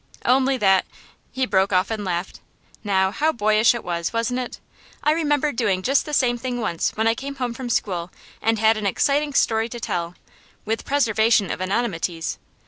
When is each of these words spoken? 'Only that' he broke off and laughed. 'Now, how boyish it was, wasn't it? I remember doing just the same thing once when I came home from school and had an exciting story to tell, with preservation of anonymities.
'Only 0.25 0.57
that' 0.57 0.85
he 1.31 1.45
broke 1.45 1.71
off 1.71 1.91
and 1.91 2.03
laughed. 2.03 2.39
'Now, 2.83 3.11
how 3.11 3.31
boyish 3.31 3.75
it 3.75 3.83
was, 3.83 4.11
wasn't 4.11 4.39
it? 4.39 4.59
I 5.03 5.11
remember 5.11 5.51
doing 5.51 5.83
just 5.83 6.05
the 6.07 6.11
same 6.13 6.39
thing 6.39 6.59
once 6.59 6.89
when 6.97 7.05
I 7.07 7.13
came 7.13 7.35
home 7.35 7.53
from 7.53 7.69
school 7.69 8.09
and 8.41 8.57
had 8.57 8.77
an 8.77 8.87
exciting 8.87 9.35
story 9.35 9.69
to 9.69 9.79
tell, 9.79 10.15
with 10.65 10.85
preservation 10.85 11.51
of 11.51 11.59
anonymities. 11.61 12.39